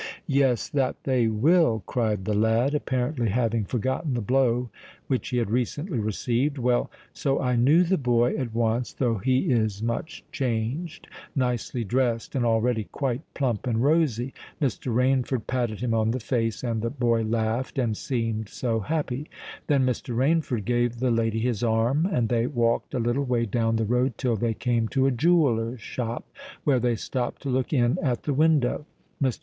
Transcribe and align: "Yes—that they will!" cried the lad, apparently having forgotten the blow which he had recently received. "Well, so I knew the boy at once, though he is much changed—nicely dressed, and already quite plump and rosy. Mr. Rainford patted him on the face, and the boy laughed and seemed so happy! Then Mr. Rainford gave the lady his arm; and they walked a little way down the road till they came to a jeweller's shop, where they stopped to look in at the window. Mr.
"Yes—that 0.25 0.95
they 1.03 1.27
will!" 1.27 1.83
cried 1.85 2.25
the 2.25 2.33
lad, 2.33 2.73
apparently 2.73 3.29
having 3.29 3.65
forgotten 3.65 4.15
the 4.15 4.19
blow 4.21 4.71
which 5.05 5.29
he 5.29 5.37
had 5.37 5.51
recently 5.51 5.99
received. 5.99 6.57
"Well, 6.57 6.89
so 7.13 7.39
I 7.39 7.55
knew 7.55 7.83
the 7.83 7.99
boy 7.99 8.35
at 8.35 8.51
once, 8.51 8.93
though 8.93 9.19
he 9.19 9.51
is 9.51 9.83
much 9.83 10.23
changed—nicely 10.31 11.83
dressed, 11.83 12.33
and 12.33 12.43
already 12.43 12.85
quite 12.85 13.21
plump 13.35 13.67
and 13.67 13.83
rosy. 13.83 14.33
Mr. 14.59 14.91
Rainford 14.91 15.45
patted 15.45 15.81
him 15.81 15.93
on 15.93 16.09
the 16.09 16.19
face, 16.19 16.63
and 16.63 16.81
the 16.81 16.89
boy 16.89 17.21
laughed 17.21 17.77
and 17.77 17.95
seemed 17.95 18.49
so 18.49 18.79
happy! 18.79 19.29
Then 19.67 19.85
Mr. 19.85 20.15
Rainford 20.15 20.65
gave 20.65 20.97
the 20.99 21.11
lady 21.11 21.41
his 21.41 21.61
arm; 21.61 22.07
and 22.07 22.27
they 22.27 22.47
walked 22.47 22.95
a 22.95 22.99
little 22.99 23.23
way 23.23 23.45
down 23.45 23.75
the 23.75 23.85
road 23.85 24.17
till 24.17 24.35
they 24.35 24.55
came 24.55 24.87
to 24.87 25.05
a 25.05 25.11
jeweller's 25.11 25.79
shop, 25.79 26.25
where 26.63 26.79
they 26.79 26.95
stopped 26.95 27.43
to 27.43 27.49
look 27.51 27.71
in 27.71 27.99
at 28.01 28.23
the 28.23 28.33
window. 28.33 28.87
Mr. 29.21 29.39